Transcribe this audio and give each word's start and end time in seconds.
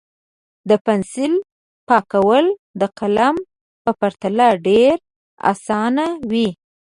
د 0.69 0.71
پنسل 0.85 1.33
پاکول 1.87 2.45
د 2.81 2.83
قلم 2.99 3.35
په 3.83 3.91
پرتله 3.99 4.47
ډېر 4.67 4.95
اسانه 5.51 6.05
وي. 6.31 6.49